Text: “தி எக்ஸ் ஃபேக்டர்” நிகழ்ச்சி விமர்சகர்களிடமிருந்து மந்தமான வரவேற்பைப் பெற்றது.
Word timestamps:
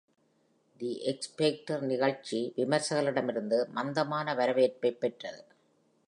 “தி 0.79 1.01
எக்ஸ் 1.03 1.29
ஃபேக்டர்” 1.35 1.81
நிகழ்ச்சி 1.81 2.53
விமர்சகர்களிடமிருந்து 2.57 3.67
மந்தமான 3.69 4.33
வரவேற்பைப் 4.33 4.99
பெற்றது. 4.99 5.41